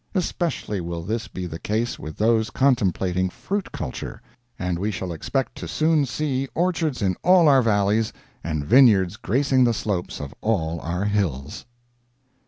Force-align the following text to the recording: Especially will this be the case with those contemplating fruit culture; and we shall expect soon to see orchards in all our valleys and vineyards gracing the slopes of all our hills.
Especially 0.15 0.81
will 0.81 1.03
this 1.03 1.27
be 1.27 1.45
the 1.45 1.59
case 1.59 1.99
with 1.99 2.17
those 2.17 2.49
contemplating 2.49 3.29
fruit 3.29 3.71
culture; 3.71 4.19
and 4.57 4.79
we 4.79 4.89
shall 4.89 5.11
expect 5.13 5.59
soon 5.69 6.05
to 6.07 6.11
see 6.11 6.47
orchards 6.55 7.03
in 7.03 7.15
all 7.23 7.47
our 7.47 7.61
valleys 7.61 8.11
and 8.43 8.65
vineyards 8.65 9.15
gracing 9.15 9.63
the 9.63 9.75
slopes 9.75 10.19
of 10.19 10.33
all 10.41 10.79
our 10.81 11.05
hills. 11.05 11.65